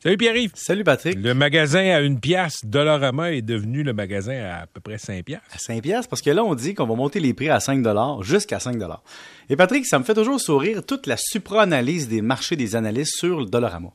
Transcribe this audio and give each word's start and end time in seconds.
Salut 0.00 0.16
Pierre-Yves. 0.16 0.52
Salut 0.54 0.84
Patrick. 0.84 1.18
Le 1.18 1.34
magasin 1.34 1.80
à 1.80 1.98
une 1.98 2.20
pièce, 2.20 2.60
Dollarama 2.62 3.32
est 3.32 3.42
devenu 3.42 3.82
le 3.82 3.92
magasin 3.92 4.44
à 4.44 4.62
à 4.62 4.66
peu 4.66 4.80
près 4.80 4.96
5 4.96 5.24
piastres. 5.24 5.48
À 5.52 5.58
5 5.58 5.82
piastres, 5.82 6.08
parce 6.08 6.22
que 6.22 6.30
là, 6.30 6.44
on 6.44 6.54
dit 6.54 6.76
qu'on 6.76 6.86
va 6.86 6.94
monter 6.94 7.18
les 7.18 7.34
prix 7.34 7.48
à 7.48 7.58
5 7.58 7.82
dollars, 7.82 8.22
jusqu'à 8.22 8.60
5 8.60 8.78
dollars. 8.78 9.02
Et 9.50 9.56
Patrick, 9.56 9.84
ça 9.86 9.98
me 9.98 10.04
fait 10.04 10.14
toujours 10.14 10.40
sourire 10.40 10.86
toute 10.86 11.08
la 11.08 11.16
supra-analyse 11.16 12.06
des 12.06 12.22
marchés 12.22 12.54
des 12.54 12.76
analystes 12.76 13.16
sur 13.16 13.40
le 13.40 13.46
Dollarama. 13.46 13.88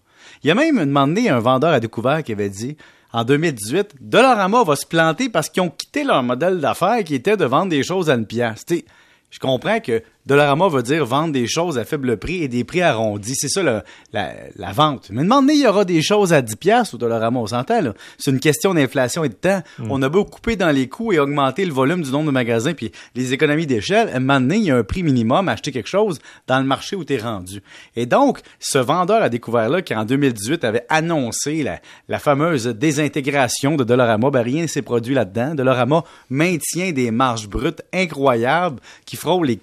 Il 0.44 0.50
y 0.50 0.52
a 0.52 0.56
même 0.56 0.78
demandé 0.78 1.30
un 1.30 1.40
vendeur 1.40 1.72
à 1.72 1.80
découvert 1.80 2.22
qui 2.22 2.34
avait 2.34 2.50
dit, 2.50 2.76
en 3.14 3.24
2018, 3.24 3.96
Dollarama 4.02 4.66
va 4.66 4.76
se 4.76 4.86
planter 4.86 5.30
parce 5.30 5.48
qu'ils 5.48 5.64
ont 5.64 5.70
quitté 5.70 6.04
leur 6.04 6.22
modèle 6.22 6.60
d'affaires 6.60 7.02
qui 7.06 7.16
était 7.16 7.38
de 7.38 7.46
vendre 7.46 7.70
des 7.70 7.82
choses 7.84 8.10
à 8.10 8.16
une 8.16 8.28
pièce. 8.28 8.66
Tu 8.66 8.80
sais, 8.80 8.86
je 9.32 9.40
comprends 9.40 9.80
que 9.80 10.04
Dollarama 10.26 10.70
veut 10.70 10.84
dire 10.84 11.06
vendre 11.06 11.34
des 11.34 11.48
choses 11.48 11.78
à 11.78 11.84
faible 11.86 12.18
prix 12.18 12.44
et 12.44 12.48
des 12.48 12.64
prix 12.64 12.82
arrondis. 12.82 13.36
C'est 13.36 13.50
ça 13.50 13.62
la, 13.62 13.84
la 14.14 14.72
vente. 14.72 15.10
Mais 15.12 15.24
demandez, 15.24 15.54
il 15.54 15.64
y 15.64 15.68
aura 15.68 15.84
des 15.86 16.02
choses 16.02 16.32
à 16.32 16.42
10 16.42 16.56
pièces 16.56 16.94
au 16.94 16.98
Dollarama, 16.98 17.40
on 17.40 17.48
s'entend. 17.48 17.82
C'est 18.18 18.32
une 18.32 18.40
question 18.40 18.74
d'inflation 18.74 19.24
et 19.24 19.30
de 19.30 19.34
temps. 19.34 19.62
On 19.90 20.02
a 20.02 20.10
beau 20.10 20.26
couper 20.26 20.56
dans 20.56 20.70
les 20.70 20.88
coûts 20.88 21.12
et 21.12 21.20
augmenter 21.20 21.66
le 21.66 21.74
volume 21.74 22.02
du 22.02 22.12
nombre 22.12 22.28
de 22.28 22.32
magasins 22.32 22.74
puis 22.74 22.92
les 23.16 23.34
économies 23.34 23.68
d'échelle, 23.68 24.10
à 24.10 24.18
un 24.18 24.20
moment 24.20 24.40
donné, 24.40 24.58
il 24.58 24.64
y 24.64 24.72
a 24.72 24.78
un 24.78 24.84
prix 24.84 25.04
minimum 25.04 25.50
à 25.50 25.54
acheter 25.54 25.72
quelque 25.72 25.90
chose 25.90 26.20
dans 26.48 26.60
le 26.60 26.66
marché 26.66 26.96
où 26.96 27.04
tu 27.04 27.14
es 27.14 27.18
rendu. 27.18 27.62
Et 27.96 28.06
donc, 28.06 28.40
ce 28.60 28.78
vendeur 28.78 29.22
a 29.22 29.30
découvert 29.30 29.70
là 29.70 29.82
qui 29.82 29.96
en 29.96 30.06
2018 30.06 30.64
avait 30.64 30.86
annoncé 30.90 31.64
la, 31.64 31.80
la 32.08 32.20
fameuse 32.20 32.68
désintégration 32.68 33.76
de 33.76 33.84
Dollarama, 33.84 34.30
ben 34.30 34.42
rien 34.42 34.64
ne 34.64 34.68
s'est 34.68 34.82
produit 34.82 35.16
là-dedans. 35.16 35.56
Dollarama 35.56 36.04
maintient 36.30 36.92
des 36.92 37.12
marges 37.12 37.48
brutes 37.50 37.82
incroyables 37.94 38.80
qui 39.06 39.16
frôlent 39.16 39.46
les 39.46 39.58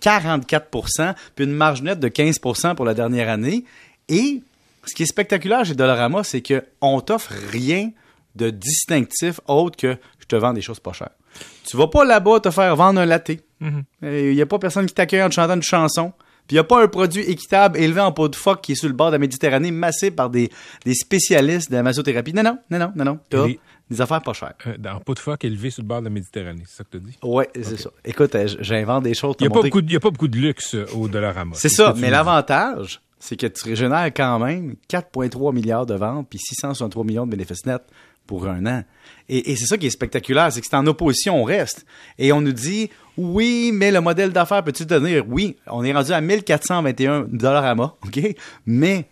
44 0.50 1.14
puis 1.34 1.44
une 1.44 1.52
marge 1.52 1.82
nette 1.82 2.00
de 2.00 2.08
15% 2.08 2.74
pour 2.74 2.84
la 2.84 2.94
dernière 2.94 3.28
année. 3.28 3.64
Et 4.08 4.42
ce 4.84 4.94
qui 4.94 5.04
est 5.04 5.06
spectaculaire 5.06 5.64
chez 5.64 5.74
Dollarama, 5.74 6.24
c'est 6.24 6.42
qu'on 6.42 7.00
t'offre 7.00 7.32
rien 7.50 7.90
de 8.34 8.50
distinctif 8.50 9.40
autre 9.46 9.76
que 9.76 9.96
je 10.18 10.26
te 10.26 10.36
vends 10.36 10.52
des 10.52 10.62
choses 10.62 10.80
pas 10.80 10.92
chères. 10.92 11.10
Tu 11.66 11.76
vas 11.76 11.88
pas 11.88 12.04
là-bas 12.04 12.40
te 12.40 12.50
faire 12.50 12.74
vendre 12.76 13.00
un 13.00 13.06
latte. 13.06 13.30
Il 14.02 14.34
n'y 14.34 14.42
a 14.42 14.46
pas 14.46 14.58
personne 14.58 14.86
qui 14.86 14.94
t'accueille 14.94 15.22
en 15.22 15.28
te 15.28 15.34
chantant 15.34 15.54
une 15.54 15.62
chanson. 15.62 16.12
Puis 16.50 16.56
il 16.56 16.58
n'y 16.58 16.62
a 16.62 16.64
pas 16.64 16.82
un 16.82 16.88
produit 16.88 17.22
équitable 17.22 17.78
élevé 17.78 18.00
en 18.00 18.10
pot 18.10 18.26
de 18.26 18.34
phoque 18.34 18.60
qui 18.62 18.72
est 18.72 18.74
sur 18.74 18.88
le 18.88 18.94
bord 18.94 19.06
de 19.06 19.12
la 19.12 19.18
Méditerranée, 19.20 19.70
massé 19.70 20.10
par 20.10 20.30
des, 20.30 20.50
des 20.84 20.94
spécialistes 20.94 21.70
de 21.70 21.76
la 21.76 21.84
massothérapie. 21.84 22.32
Non, 22.32 22.42
non, 22.42 22.58
non, 22.72 22.78
non, 22.80 22.92
non, 22.96 23.04
non. 23.04 23.18
T'as 23.28 23.46
des 23.88 24.00
affaires 24.00 24.20
pas 24.20 24.32
chères. 24.32 24.54
Euh, 24.66 24.76
dans 24.76 24.98
pot 24.98 25.14
de 25.14 25.20
phoque 25.20 25.44
élevé 25.44 25.70
sur 25.70 25.84
le 25.84 25.86
bord 25.86 26.00
de 26.00 26.06
la 26.06 26.10
Méditerranée, 26.10 26.64
c'est 26.66 26.78
ça 26.78 26.82
que 26.82 26.98
tu 26.98 27.04
dis? 27.04 27.16
Ouais, 27.22 27.48
c'est 27.54 27.78
ça. 27.78 27.90
Écoute, 28.04 28.34
euh, 28.34 28.48
j'invente 28.58 29.04
des 29.04 29.14
choses. 29.14 29.36
Il 29.38 29.44
n'y 29.44 29.46
a, 29.46 29.50
a 29.52 30.00
pas 30.00 30.10
beaucoup 30.10 30.26
de 30.26 30.38
luxe 30.38 30.74
euh, 30.74 30.86
au 30.96 31.06
Dollarama. 31.06 31.52
C'est 31.54 31.68
ce 31.68 31.76
ça, 31.76 31.94
mais 31.96 32.10
l'avantage, 32.10 33.00
c'est 33.20 33.36
que 33.36 33.46
tu 33.46 33.68
régénères 33.68 34.06
quand 34.06 34.40
même 34.40 34.74
4,3 34.90 35.54
milliards 35.54 35.86
de 35.86 35.94
ventes 35.94 36.26
puis 36.28 36.40
663 36.40 37.04
millions 37.04 37.26
de 37.26 37.30
bénéfices 37.30 37.64
nets 37.64 37.78
pour 38.30 38.46
un 38.46 38.64
an. 38.64 38.84
Et, 39.28 39.56
c'est 39.56 39.66
ça 39.66 39.76
qui 39.76 39.86
est 39.86 39.90
spectaculaire, 39.90 40.52
c'est 40.52 40.60
que 40.60 40.66
c'est 40.70 40.76
en 40.76 40.86
opposition, 40.86 41.42
on 41.42 41.42
reste. 41.42 41.84
Et 42.16 42.32
on 42.32 42.40
nous 42.40 42.52
dit, 42.52 42.88
oui, 43.16 43.72
mais 43.74 43.90
le 43.90 44.00
modèle 44.00 44.30
d'affaires 44.30 44.62
peut-tu 44.62 44.86
tenir? 44.86 45.24
Oui, 45.28 45.56
on 45.66 45.82
est 45.82 45.92
rendu 45.92 46.12
à 46.12 46.20
1421 46.20 47.26
dollars 47.32 47.64
à 47.64 47.74
mois, 47.74 47.98
OK? 48.06 48.20
Mais 48.66 49.08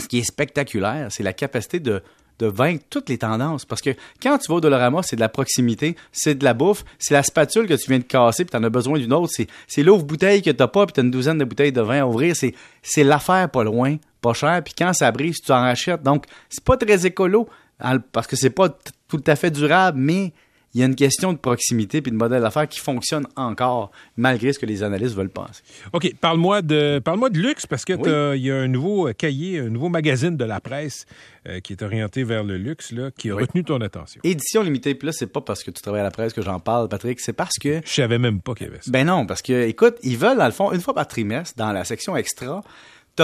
ce 0.00 0.08
qui 0.08 0.18
est 0.18 0.24
spectaculaire, 0.24 1.06
c'est 1.10 1.22
la 1.22 1.32
capacité 1.32 1.78
de, 1.78 2.02
vaincre 2.40 2.82
toutes 2.90 3.08
les 3.08 3.18
tendances. 3.18 3.64
Parce 3.64 3.82
que 3.82 3.90
quand 4.20 4.36
tu 4.38 4.48
vas 4.48 4.56
au 4.56 4.60
Dollarama, 4.60 5.04
c'est 5.04 5.14
de 5.14 5.20
la 5.20 5.28
proximité, 5.28 5.94
c'est 6.10 6.34
de 6.34 6.42
la 6.42 6.54
bouffe, 6.54 6.84
c'est 6.98 7.14
la 7.14 7.22
spatule 7.22 7.68
que 7.68 7.74
tu 7.74 7.88
viens 7.88 8.00
de 8.00 8.04
casser, 8.04 8.44
puis 8.44 8.50
tu 8.50 8.56
en 8.56 8.64
as 8.64 8.70
besoin 8.70 8.98
d'une 8.98 9.12
autre, 9.12 9.32
c'est, 9.68 9.82
l'ouvre-bouteille 9.82 10.42
que 10.42 10.50
tu 10.50 10.56
pas, 10.56 10.86
puis 10.86 10.92
tu 10.92 11.00
as 11.00 11.02
une 11.04 11.12
douzaine 11.12 11.38
de 11.38 11.44
bouteilles 11.44 11.70
de 11.70 11.82
vin 11.82 12.00
à 12.00 12.06
ouvrir. 12.06 12.34
C'est, 12.34 13.04
l'affaire 13.04 13.48
pas 13.48 13.62
loin, 13.62 13.96
pas 14.20 14.32
cher, 14.32 14.60
puis 14.64 14.74
quand 14.76 14.92
ça 14.92 15.12
brise, 15.12 15.36
tu 15.40 15.52
en 15.52 15.60
rachètes. 15.60 16.02
Donc, 16.02 16.24
c'est 16.48 16.64
pas 16.64 16.76
très 16.76 17.06
écolo, 17.06 17.48
parce 18.12 18.26
que 18.26 18.36
c'est 18.36 18.50
pas 18.50 18.68
tout 19.08 19.22
à 19.26 19.36
fait 19.36 19.50
durable, 19.50 19.98
mais 20.00 20.32
il 20.72 20.78
y 20.78 20.84
a 20.84 20.86
une 20.86 20.94
question 20.94 21.32
de 21.32 21.38
proximité 21.38 22.00
puis 22.00 22.12
de 22.12 22.16
modèle 22.16 22.42
d'affaires 22.42 22.68
qui 22.68 22.78
fonctionne 22.78 23.26
encore, 23.34 23.90
malgré 24.16 24.52
ce 24.52 24.60
que 24.60 24.66
les 24.66 24.84
analystes 24.84 25.16
veulent 25.16 25.28
penser. 25.28 25.62
OK, 25.92 26.14
parle-moi 26.20 26.62
de, 26.62 27.00
parle-moi 27.00 27.28
de 27.28 27.38
luxe 27.40 27.66
parce 27.66 27.84
que 27.84 27.94
Oui. 27.94 28.38
il 28.38 28.46
y 28.46 28.52
a 28.52 28.56
un 28.56 28.68
nouveau 28.68 29.08
euh, 29.08 29.12
cahier, 29.12 29.58
un 29.58 29.68
nouveau 29.68 29.88
magazine 29.88 30.36
de 30.36 30.44
la 30.44 30.60
presse 30.60 31.06
euh, 31.48 31.58
qui 31.58 31.72
est 31.72 31.82
orienté 31.82 32.22
vers 32.22 32.44
le 32.44 32.56
luxe, 32.56 32.92
là, 32.92 33.10
qui 33.10 33.30
a 33.30 33.34
Oui. 33.34 33.42
retenu 33.42 33.64
ton 33.64 33.80
attention. 33.80 34.20
Édition 34.22 34.62
limitée, 34.62 34.94
puis 34.94 35.06
là, 35.06 35.12
c'est 35.12 35.26
pas 35.26 35.40
parce 35.40 35.64
que 35.64 35.72
tu 35.72 35.82
travailles 35.82 36.02
à 36.02 36.04
la 36.04 36.12
presse 36.12 36.32
que 36.32 36.42
j'en 36.42 36.60
parle, 36.60 36.88
Patrick, 36.88 37.18
c'est 37.18 37.32
parce 37.32 37.58
que 37.60 37.80
Je 37.84 37.92
savais 37.92 38.18
même 38.20 38.40
pas 38.40 38.54
qu'il 38.54 38.68
y 38.68 38.70
avait 38.70 38.78
ça. 38.80 38.92
Ben 38.92 39.04
non, 39.04 39.26
parce 39.26 39.42
que, 39.42 39.66
écoute, 39.66 39.96
ils 40.04 40.16
veulent, 40.18 40.38
dans 40.38 40.46
le 40.46 40.52
fond, 40.52 40.70
une 40.70 40.80
fois 40.80 40.94
par 40.94 41.08
trimestre, 41.08 41.56
dans 41.58 41.72
la 41.72 41.82
section 41.84 42.16
extra, 42.16 42.62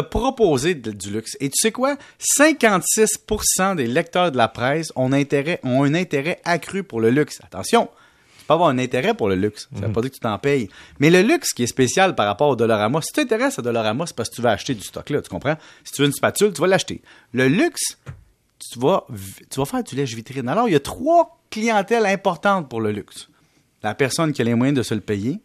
te 0.01 0.09
proposer 0.09 0.75
de- 0.75 0.91
du 0.93 1.11
luxe. 1.11 1.37
Et 1.41 1.49
tu 1.49 1.57
sais 1.61 1.73
quoi? 1.73 1.97
56% 2.19 3.75
des 3.77 3.87
lecteurs 3.87 4.31
de 4.33 4.37
la 4.37 4.49
presse 4.49 4.93
ont, 4.97 5.13
intérêt, 5.13 5.61
ont 5.63 5.85
un 5.85 5.95
intérêt 5.95 6.41
accru 6.45 6.83
pour 6.83 7.01
le 7.01 7.11
luxe. 7.11 7.41
Attention, 7.45 7.89
tu 8.39 8.45
peux 8.47 8.55
avoir 8.55 8.69
un 8.69 8.79
intérêt 8.79 9.15
pour 9.15 9.29
le 9.29 9.35
luxe. 9.35 9.69
Ça 9.79 9.87
veut 9.87 9.93
pas 9.93 10.01
dire 10.01 10.11
que 10.11 10.15
tu 10.17 10.21
t'en 10.21 10.39
payes. 10.39 10.69
Mais 11.01 11.11
le 11.11 11.23
luxe 11.23 11.53
qui 11.53 11.63
est 11.63 11.67
spécial 11.67 12.15
par 12.15 12.27
rapport 12.27 12.49
au 12.49 12.57
Dollarama, 12.57 13.01
si 13.03 13.09
tu 13.09 13.15
t'intéresses 13.21 13.59
à 13.59 13.63
Dollarama, 13.63 14.07
c'est 14.07 14.15
parce 14.17 14.29
que 14.31 14.37
tu 14.37 14.43
vas 14.43 14.51
acheter 14.53 14.75
du 14.75 14.83
stock 14.83 15.09
là, 15.11 15.21
tu 15.23 15.29
comprends? 15.29 15.57
Si 15.85 15.93
tu 15.93 16.03
veux 16.03 16.07
une 16.09 16.13
spatule, 16.15 16.53
tu 16.53 16.61
vas 16.61 16.67
l'acheter. 16.67 17.03
Le 17.33 17.49
luxe, 17.49 17.99
tu 18.71 18.79
vas, 18.79 19.07
tu 19.51 19.59
vas 19.61 19.67
faire 19.67 19.83
du 19.83 19.95
lèche 19.97 20.15
vitrine. 20.15 20.49
Alors, 20.49 20.69
il 20.69 20.73
y 20.73 20.77
a 20.77 20.81
trois 20.81 21.39
clientèles 21.51 22.07
importantes 22.07 22.69
pour 22.69 22.81
le 22.81 22.91
luxe. 22.93 23.29
La 23.83 23.95
personne 23.95 24.33
qui 24.33 24.43
a 24.43 24.45
les 24.45 24.55
moyens 24.55 24.77
de 24.77 24.83
se 24.83 24.95
le 24.95 25.01
payer, 25.01 25.41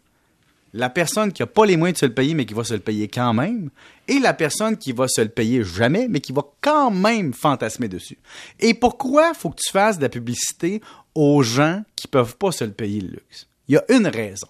la 0.73 0.89
personne 0.89 1.31
qui 1.31 1.41
n'a 1.41 1.47
pas 1.47 1.65
les 1.65 1.77
moyens 1.77 1.95
de 1.95 1.99
se 1.99 2.05
le 2.05 2.13
payer, 2.13 2.33
mais 2.33 2.45
qui 2.45 2.53
va 2.53 2.63
se 2.63 2.73
le 2.73 2.79
payer 2.79 3.07
quand 3.07 3.33
même, 3.33 3.69
et 4.07 4.19
la 4.19 4.33
personne 4.33 4.77
qui 4.77 4.91
va 4.91 5.07
se 5.07 5.21
le 5.21 5.29
payer 5.29 5.63
jamais, 5.63 6.07
mais 6.09 6.21
qui 6.21 6.31
va 6.31 6.43
quand 6.61 6.91
même 6.91 7.33
fantasmer 7.33 7.87
dessus. 7.87 8.17
Et 8.59 8.73
pourquoi 8.73 9.33
faut 9.33 9.49
que 9.49 9.61
tu 9.61 9.71
fasses 9.71 9.97
de 9.97 10.03
la 10.03 10.09
publicité 10.09 10.81
aux 11.15 11.43
gens 11.43 11.83
qui 11.95 12.07
peuvent 12.07 12.37
pas 12.37 12.51
se 12.51 12.63
le 12.63 12.71
payer 12.71 13.01
le 13.01 13.09
luxe? 13.09 13.47
Il 13.67 13.75
y 13.75 13.77
a 13.77 13.83
une 13.89 14.07
raison. 14.07 14.47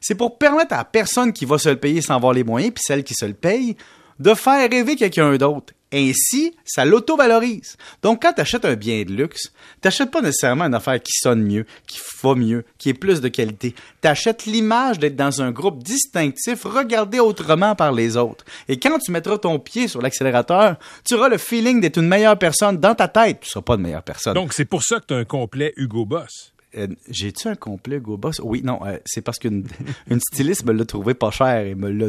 C'est 0.00 0.14
pour 0.14 0.38
permettre 0.38 0.74
à 0.74 0.78
la 0.78 0.84
personne 0.84 1.32
qui 1.32 1.44
va 1.44 1.58
se 1.58 1.68
le 1.68 1.76
payer 1.76 2.00
sans 2.00 2.14
avoir 2.14 2.32
les 2.32 2.44
moyens, 2.44 2.72
puis 2.72 2.84
celle 2.86 3.02
qui 3.02 3.14
se 3.14 3.24
le 3.24 3.34
paye, 3.34 3.76
de 4.20 4.32
faire 4.34 4.70
rêver 4.70 4.94
quelqu'un 4.94 5.36
d'autre. 5.36 5.74
Ainsi, 5.92 6.54
ça 6.64 6.84
l'auto-valorise. 6.84 7.76
Donc, 8.02 8.22
quand 8.22 8.32
tu 8.32 8.40
achètes 8.40 8.64
un 8.64 8.74
bien 8.74 9.04
de 9.04 9.12
luxe, 9.12 9.52
t'achètes 9.80 10.10
pas 10.10 10.20
nécessairement 10.20 10.64
une 10.64 10.74
affaire 10.74 11.00
qui 11.00 11.12
sonne 11.12 11.42
mieux, 11.42 11.64
qui 11.86 12.00
va 12.22 12.34
mieux, 12.34 12.64
qui 12.76 12.88
est 12.88 12.94
plus 12.94 13.20
de 13.20 13.28
qualité. 13.28 13.74
T'achètes 14.00 14.46
l'image 14.46 14.98
d'être 14.98 15.14
dans 15.14 15.42
un 15.42 15.52
groupe 15.52 15.82
distinctif, 15.82 16.64
regardé 16.64 17.20
autrement 17.20 17.76
par 17.76 17.92
les 17.92 18.16
autres. 18.16 18.44
Et 18.68 18.78
quand 18.80 18.98
tu 18.98 19.12
mettras 19.12 19.38
ton 19.38 19.58
pied 19.60 19.86
sur 19.86 20.02
l'accélérateur, 20.02 20.76
tu 21.04 21.14
auras 21.14 21.28
le 21.28 21.38
feeling 21.38 21.80
d'être 21.80 21.98
une 21.98 22.08
meilleure 22.08 22.38
personne 22.38 22.78
dans 22.78 22.94
ta 22.94 23.06
tête. 23.06 23.40
Tu 23.40 23.50
seras 23.50 23.62
pas 23.62 23.74
une 23.74 23.82
meilleure 23.82 24.02
personne. 24.02 24.34
Donc, 24.34 24.52
c'est 24.54 24.64
pour 24.64 24.82
ça 24.82 24.98
que 24.98 25.06
tu 25.06 25.14
as 25.14 25.18
un 25.18 25.24
complet 25.24 25.72
Hugo 25.76 26.04
Boss. 26.04 26.52
Euh, 26.76 26.88
J'ai-tu 27.08 27.48
un 27.48 27.54
complet 27.54 28.00
Go 28.00 28.16
Boss? 28.16 28.40
Oui, 28.42 28.60
non, 28.62 28.80
euh, 28.84 28.98
c'est 29.06 29.22
parce 29.22 29.38
qu'une 29.38 29.66
une 30.10 30.20
styliste 30.20 30.64
me 30.64 30.72
l'a 30.72 30.84
trouvé 30.84 31.14
pas 31.14 31.30
cher 31.30 31.64
et 31.64 31.74
me 31.74 31.90
l'a 31.90 32.08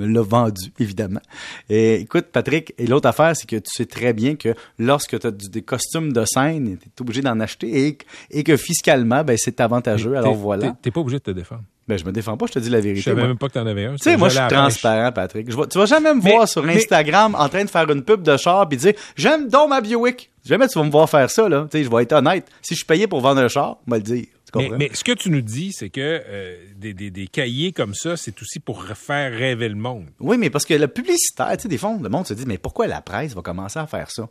me 0.00 0.12
l'a 0.12 0.22
vendu, 0.22 0.72
évidemment. 0.80 1.20
Et 1.68 1.96
écoute, 1.96 2.26
Patrick, 2.32 2.74
et 2.78 2.86
l'autre 2.86 3.08
affaire, 3.08 3.36
c'est 3.36 3.48
que 3.48 3.56
tu 3.56 3.70
sais 3.72 3.86
très 3.86 4.12
bien 4.12 4.34
que 4.36 4.54
lorsque 4.78 5.18
tu 5.18 5.26
as 5.26 5.30
des 5.30 5.62
costumes 5.62 6.12
de 6.12 6.24
scène, 6.24 6.78
tu 6.80 6.88
es 6.88 7.00
obligé 7.00 7.20
d'en 7.22 7.38
acheter 7.40 7.86
et, 7.86 7.98
et 8.30 8.42
que 8.44 8.56
fiscalement, 8.56 9.22
ben, 9.24 9.36
c'est 9.38 9.60
avantageux. 9.60 10.16
Alors 10.16 10.34
voilà. 10.34 10.76
T'es 10.82 10.90
pas 10.90 11.00
obligé 11.00 11.18
de 11.18 11.22
te 11.24 11.30
défendre. 11.30 11.62
Ben, 11.88 11.98
je 11.98 12.04
me 12.04 12.12
défends 12.12 12.36
pas, 12.36 12.46
je 12.46 12.52
te 12.52 12.58
dis 12.60 12.70
la 12.70 12.78
Je 12.78 12.84
vérité. 12.84 13.02
savais 13.02 13.16
moi. 13.20 13.28
même 13.28 13.38
pas 13.38 13.48
que 13.48 13.54
t'en 13.54 13.66
avais 13.66 13.86
un. 13.86 13.92
Tu 13.96 14.04
sais, 14.04 14.16
moi, 14.16 14.28
je 14.28 14.38
suis 14.38 14.46
transparent, 14.48 15.10
Patrick. 15.10 15.50
Je 15.50 15.56
vois- 15.56 15.66
tu 15.66 15.76
vas 15.76 15.86
jamais 15.86 16.14
me 16.14 16.22
Mais- 16.22 16.30
voir 16.30 16.46
sur 16.46 16.62
mais- 16.62 16.76
Instagram 16.76 17.34
en 17.36 17.48
train 17.48 17.64
de 17.64 17.70
faire 17.70 17.90
une 17.90 18.02
pub 18.04 18.22
de 18.22 18.36
char 18.36 18.68
puis 18.68 18.78
dire 18.78 18.92
j'aime 19.16 19.48
donc 19.48 19.70
ma 19.70 19.80
Buick. 19.80 20.30
Jamais 20.44 20.68
tu 20.68 20.78
vas 20.78 20.84
me 20.84 20.90
voir 20.90 21.10
faire 21.10 21.28
ça, 21.28 21.48
là. 21.48 21.66
Tu 21.70 21.78
sais, 21.78 21.84
je 21.84 21.90
vais 21.90 22.02
être 22.04 22.12
honnête. 22.12 22.46
Si 22.62 22.74
je 22.74 22.78
suis 22.78 22.86
payé 22.86 23.06
pour 23.08 23.20
vendre 23.20 23.40
un 23.40 23.48
char, 23.48 23.78
on 23.86 23.90
va 23.90 23.96
le 23.96 24.02
dire. 24.04 24.24
Mais, 24.58 24.90
ce 24.92 25.04
que 25.04 25.12
tu 25.12 25.30
nous 25.30 25.40
dis, 25.40 25.72
c'est 25.72 25.90
que 25.90 26.00
euh, 26.00 26.56
des, 26.76 26.92
des- 26.94 27.10
des 27.10 27.26
cahiers 27.26 27.72
comme 27.72 27.94
ça, 27.94 28.16
c'est 28.16 28.40
aussi 28.42 28.58
pour 28.58 28.84
faire 28.84 29.32
rêver 29.32 29.68
le 29.68 29.74
monde. 29.74 30.06
Oui, 30.18 30.36
mais 30.38 30.50
parce 30.50 30.64
que 30.64 30.74
le 30.74 30.88
publicitaire, 30.88 31.56
tu 31.56 31.62
sais, 31.62 31.68
des 31.68 31.78
fois, 31.78 31.96
le 32.00 32.08
monde 32.08 32.26
se 32.26 32.34
dit, 32.34 32.44
mais 32.46 32.58
pourquoi 32.58 32.86
la 32.86 33.00
presse 33.00 33.34
va 33.34 33.42
commencer 33.42 33.78
à 33.78 33.86
faire 33.86 34.10
ça? 34.10 34.28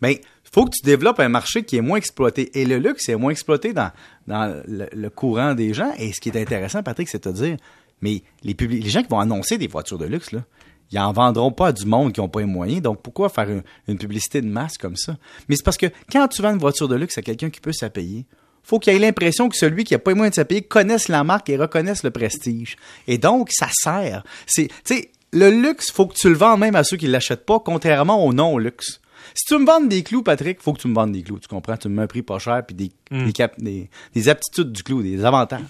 Mais 0.00 0.20
faut 0.52 0.64
que 0.66 0.70
tu 0.70 0.84
développes 0.84 1.20
un 1.20 1.28
marché 1.28 1.64
qui 1.64 1.76
est 1.76 1.80
moins 1.80 1.96
exploité. 1.96 2.60
Et 2.60 2.64
le 2.66 2.78
luxe 2.78 3.08
est 3.08 3.16
moins 3.16 3.30
exploité 3.30 3.72
dans, 3.72 3.90
dans 4.26 4.62
le, 4.66 4.88
le 4.92 5.10
courant 5.10 5.54
des 5.54 5.72
gens. 5.74 5.92
Et 5.98 6.12
ce 6.12 6.20
qui 6.20 6.28
est 6.28 6.40
intéressant, 6.40 6.82
Patrick, 6.82 7.08
c'est 7.08 7.24
de 7.24 7.30
te 7.30 7.34
dire, 7.36 7.56
mais 8.00 8.22
les, 8.42 8.54
publi- 8.54 8.82
les 8.82 8.90
gens 8.90 9.02
qui 9.02 9.08
vont 9.08 9.20
annoncer 9.20 9.58
des 9.58 9.68
voitures 9.68 9.98
de 9.98 10.06
luxe, 10.06 10.32
là, 10.32 10.44
ils 10.90 10.98
en 10.98 11.12
vendront 11.12 11.52
pas 11.52 11.68
à 11.68 11.72
du 11.72 11.86
monde 11.86 12.12
qui 12.12 12.20
n'ont 12.20 12.28
pas 12.28 12.40
les 12.40 12.46
moyens. 12.46 12.82
Donc, 12.82 13.00
pourquoi 13.00 13.30
faire 13.30 13.48
une, 13.48 13.62
une 13.88 13.96
publicité 13.96 14.42
de 14.42 14.46
masse 14.48 14.76
comme 14.76 14.96
ça? 14.96 15.16
Mais 15.48 15.56
c'est 15.56 15.62
parce 15.64 15.78
que 15.78 15.86
quand 16.10 16.28
tu 16.28 16.42
vends 16.42 16.52
une 16.52 16.58
voiture 16.58 16.86
de 16.86 16.96
luxe 16.96 17.16
à 17.16 17.22
quelqu'un 17.22 17.48
qui 17.48 17.60
peut 17.60 17.70
la 17.80 17.88
payer, 17.88 18.26
faut 18.62 18.78
qu'il 18.78 18.92
ait 18.94 18.98
l'impression 18.98 19.48
que 19.48 19.56
celui 19.56 19.84
qui 19.84 19.94
a 19.94 19.98
pas 19.98 20.10
les 20.12 20.14
moyens 20.16 20.36
de 20.36 20.42
se 20.42 20.46
payer 20.46 20.62
connaisse 20.62 21.08
la 21.08 21.24
marque 21.24 21.48
et 21.50 21.56
reconnaisse 21.56 22.02
le 22.04 22.10
prestige. 22.10 22.76
Et 23.08 23.18
donc, 23.18 23.50
ça 23.52 23.68
sert. 23.72 24.24
C'est, 24.46 24.68
tu 24.68 24.74
sais, 24.96 25.10
le 25.32 25.50
luxe, 25.50 25.90
faut 25.90 26.06
que 26.06 26.14
tu 26.14 26.28
le 26.28 26.34
vends 26.36 26.56
même 26.56 26.74
à 26.76 26.84
ceux 26.84 26.96
qui 26.96 27.06
l'achètent 27.06 27.46
pas, 27.46 27.58
contrairement 27.60 28.24
au 28.24 28.32
non-luxe. 28.32 29.00
Si 29.34 29.44
tu 29.46 29.56
me 29.58 29.64
vendre 29.64 29.88
des 29.88 30.02
clous, 30.02 30.22
Patrick, 30.22 30.60
faut 30.60 30.72
que 30.72 30.80
tu 30.80 30.88
me 30.88 30.94
vendes 30.94 31.12
des 31.12 31.22
clous. 31.22 31.38
Tu 31.38 31.48
comprends? 31.48 31.76
Tu 31.76 31.88
me 31.88 31.94
mets 31.96 32.02
un 32.02 32.06
prix 32.06 32.22
pas 32.22 32.38
cher 32.38 32.62
puis 32.66 32.74
des, 32.74 32.90
des, 33.10 33.32
cap- 33.32 33.58
des, 33.58 33.88
des 34.14 34.28
aptitudes 34.28 34.72
du 34.72 34.82
clou, 34.82 35.02
des 35.02 35.24
avantages. 35.24 35.60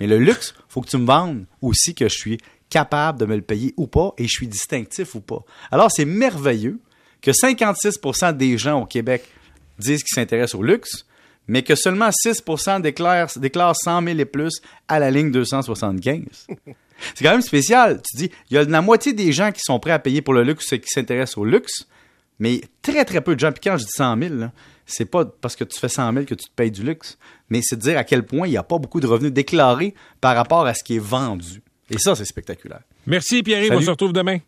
Mais 0.00 0.06
le 0.06 0.18
luxe, 0.18 0.54
faut 0.68 0.82
que 0.82 0.88
tu 0.88 0.98
me 0.98 1.06
vendes 1.06 1.46
aussi 1.62 1.94
que 1.94 2.08
je 2.08 2.14
suis 2.14 2.38
capable 2.68 3.18
de 3.20 3.24
me 3.26 3.36
le 3.36 3.42
payer 3.42 3.72
ou 3.76 3.86
pas 3.86 4.12
et 4.18 4.24
je 4.24 4.30
suis 4.32 4.48
distinctif 4.48 5.14
ou 5.14 5.20
pas. 5.20 5.38
Alors, 5.70 5.90
c'est 5.90 6.04
merveilleux 6.04 6.78
que 7.22 7.30
56% 7.30 8.36
des 8.36 8.58
gens 8.58 8.82
au 8.82 8.86
Québec 8.86 9.24
disent 9.78 10.02
qu'ils 10.02 10.14
s'intéressent 10.14 10.56
au 10.56 10.62
luxe, 10.62 11.06
mais 11.48 11.62
que 11.62 11.74
seulement 11.74 12.10
6 12.12 12.42
déclarent, 12.82 13.30
déclarent 13.36 13.76
100 13.76 14.02
000 14.02 14.18
et 14.18 14.24
plus 14.24 14.60
à 14.88 14.98
la 14.98 15.10
ligne 15.10 15.30
275. 15.30 16.20
C'est 17.14 17.24
quand 17.24 17.32
même 17.32 17.42
spécial. 17.42 18.00
Tu 18.02 18.16
dis, 18.16 18.30
il 18.50 18.54
y 18.54 18.58
a 18.58 18.64
la 18.64 18.80
moitié 18.82 19.12
des 19.12 19.32
gens 19.32 19.52
qui 19.52 19.60
sont 19.62 19.78
prêts 19.78 19.92
à 19.92 19.98
payer 19.98 20.22
pour 20.22 20.34
le 20.34 20.42
luxe 20.42 20.72
et 20.72 20.80
qui 20.80 20.88
s'intéressent 20.88 21.38
au 21.38 21.44
luxe, 21.44 21.86
mais 22.38 22.62
très, 22.82 23.04
très 23.04 23.20
peu 23.20 23.34
de 23.34 23.40
gens. 23.40 23.52
Puis 23.52 23.60
quand 23.62 23.76
je 23.76 23.84
dis 23.84 23.92
100 23.92 24.18
000, 24.18 24.34
c'est 24.86 25.04
pas 25.04 25.24
parce 25.24 25.56
que 25.56 25.64
tu 25.64 25.78
fais 25.78 25.88
100 25.88 26.12
000 26.12 26.24
que 26.24 26.34
tu 26.34 26.46
te 26.46 26.54
payes 26.54 26.70
du 26.70 26.82
luxe, 26.82 27.18
mais 27.50 27.60
c'est 27.62 27.76
de 27.76 27.82
dire 27.82 27.98
à 27.98 28.04
quel 28.04 28.24
point 28.24 28.46
il 28.46 28.50
n'y 28.50 28.56
a 28.56 28.62
pas 28.62 28.78
beaucoup 28.78 29.00
de 29.00 29.06
revenus 29.06 29.32
déclarés 29.32 29.94
par 30.20 30.36
rapport 30.36 30.66
à 30.66 30.74
ce 30.74 30.82
qui 30.82 30.96
est 30.96 31.04
vendu. 31.04 31.62
Et 31.90 31.98
ça, 31.98 32.14
c'est 32.14 32.24
spectaculaire. 32.24 32.80
Merci, 33.06 33.42
Pierre. 33.42 33.66
Salut. 33.66 33.76
On 33.76 33.80
se 33.82 33.90
retrouve 33.90 34.12
demain. 34.12 34.38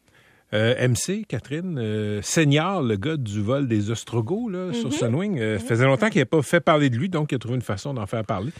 Euh, 0.54 0.88
MC, 0.88 1.26
Catherine, 1.28 1.78
euh, 1.78 2.22
Seigneur, 2.22 2.82
le 2.82 2.96
gars 2.96 3.18
du 3.18 3.42
vol 3.42 3.68
des 3.68 3.90
Ostrogos 3.90 4.48
là, 4.48 4.72
sur 4.72 4.90
Sunwing, 4.92 5.38
euh, 5.38 5.58
faisait 5.58 5.84
longtemps 5.84 6.08
qu'il 6.08 6.20
n'avait 6.20 6.24
pas 6.24 6.40
fait 6.40 6.60
parler 6.60 6.88
de 6.88 6.96
lui, 6.96 7.10
donc 7.10 7.32
il 7.32 7.34
a 7.34 7.38
trouvé 7.38 7.56
une 7.56 7.62
façon 7.62 7.92
d'en 7.92 8.06
faire 8.06 8.24
parler. 8.24 8.50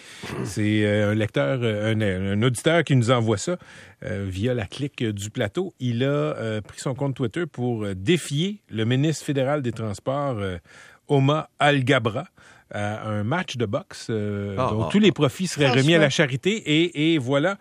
C'est 0.45 0.85
euh, 0.85 1.13
un 1.13 1.15
lecteur, 1.15 1.63
un, 1.63 1.99
un 2.01 2.43
auditeur 2.43 2.85
qui 2.85 2.95
nous 2.95 3.11
envoie 3.11 3.39
ça 3.39 3.57
euh, 4.05 4.27
via 4.29 4.53
la 4.53 4.67
clique 4.67 5.03
du 5.03 5.31
plateau. 5.31 5.73
Il 5.81 6.05
a 6.05 6.07
euh, 6.07 6.61
pris 6.61 6.79
son 6.79 6.95
compte 6.95 7.15
Twitter 7.15 7.47
pour 7.47 7.87
défier 7.95 8.61
le 8.69 8.85
ministre 8.85 9.25
fédéral 9.25 9.63
des 9.63 9.73
Transports, 9.73 10.37
euh, 10.39 10.59
Oma 11.09 11.49
Al-Gabra, 11.59 12.25
à 12.71 13.09
un 13.09 13.25
match 13.25 13.57
de 13.57 13.65
boxe 13.65 14.09
euh, 14.11 14.57
Ah, 14.59 14.69
dont 14.71 14.85
ah, 14.85 14.89
tous 14.93 14.99
les 14.99 15.13
profits 15.13 15.47
seraient 15.47 15.71
remis 15.71 15.95
à 15.95 15.99
la 15.99 16.11
charité. 16.11 16.51
Et, 16.51 17.15
et 17.15 17.19
voilà 17.19 17.57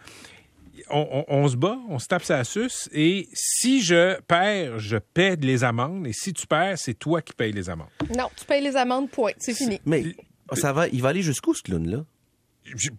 on, 0.89 1.25
on- 1.29 1.35
on 1.43 1.47
se 1.47 1.55
bat, 1.55 1.77
on 1.89 1.99
se 1.99 2.07
tape 2.07 2.23
sa 2.23 2.43
suce, 2.43 2.89
et 2.93 3.27
si 3.33 3.81
je 3.81 4.19
perds, 4.21 4.79
je 4.79 4.97
paie 4.97 5.35
les 5.35 5.63
amendes, 5.63 6.07
et 6.07 6.13
si 6.13 6.33
tu 6.33 6.45
perds, 6.47 6.77
c'est 6.77 6.93
toi 6.93 7.21
qui 7.21 7.33
payes 7.33 7.51
les 7.53 7.69
amendes. 7.69 7.87
Non, 8.17 8.29
tu 8.35 8.45
payes 8.45 8.61
les 8.63 8.75
amendes, 8.75 9.09
point. 9.09 9.31
C'est 9.37 9.53
fini. 9.53 9.79
Mais 9.85 10.03
ça 10.53 10.73
va, 10.73 10.87
il 10.87 11.01
va 11.01 11.09
aller 11.09 11.21
jusqu'où, 11.21 11.53
ce 11.53 11.61
clown-là? 11.63 12.05
Je, 12.63 12.89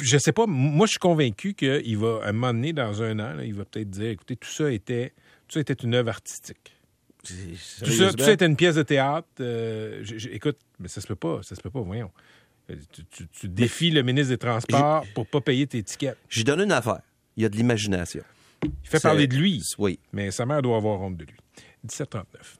je 0.00 0.18
sais 0.18 0.32
pas, 0.32 0.46
moi 0.46 0.86
je 0.86 0.90
suis 0.92 0.98
convaincu 0.98 1.54
qu'il 1.54 1.98
va, 1.98 2.20
à 2.22 2.28
un 2.28 2.32
moment 2.32 2.52
donné, 2.52 2.72
dans 2.72 3.02
un 3.02 3.18
an, 3.18 3.34
là, 3.34 3.44
il 3.44 3.54
va 3.54 3.64
peut-être 3.64 3.90
dire, 3.90 4.10
écoutez, 4.10 4.36
tout 4.36 4.50
ça 4.50 4.70
était, 4.70 5.10
tout 5.48 5.54
ça 5.54 5.60
était 5.60 5.74
une 5.74 5.94
œuvre 5.94 6.10
artistique. 6.10 6.72
Tout 7.24 7.34
ça, 7.90 8.12
tout 8.12 8.22
ça 8.22 8.32
était 8.32 8.46
une 8.46 8.56
pièce 8.56 8.76
de 8.76 8.82
théâtre. 8.84 9.26
euh, 9.40 10.00
je- 10.04 10.18
je- 10.18 10.28
écoute, 10.30 10.56
mais 10.78 10.86
ça 10.88 11.00
se 11.00 11.06
peut 11.06 11.16
pas, 11.16 11.40
ça 11.42 11.56
se 11.56 11.60
peut 11.60 11.68
pas, 11.70 11.80
voyons. 11.80 12.10
Euh, 12.70 12.74
Tu, 12.92 13.04
tu- 13.06 13.26
tu 13.28 13.48
défies 13.48 13.90
le 13.90 14.02
ministre 14.02 14.30
des 14.30 14.38
Transports 14.38 15.04
pour 15.14 15.26
pas 15.26 15.40
payer 15.40 15.66
tes 15.66 15.82
tickets. 15.82 16.16
J'y 16.28 16.44
donne 16.44 16.60
une 16.60 16.72
affaire. 16.72 17.00
Il 17.36 17.42
y 17.42 17.46
a 17.46 17.48
de 17.48 17.56
l'imagination. 17.56 18.22
Il 18.64 18.70
fait 18.82 19.00
parler 19.00 19.26
de 19.26 19.36
lui, 19.36 19.62
Oui. 19.78 19.98
mais 20.12 20.30
sa 20.30 20.44
mère 20.44 20.60
doit 20.62 20.76
avoir 20.76 21.00
honte 21.00 21.16
de 21.16 21.24
lui. 21.24 21.36
1739. 21.84 22.58